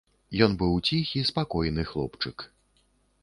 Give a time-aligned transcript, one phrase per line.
[0.45, 2.37] Ён быў ціхі, спакойны хлопчык.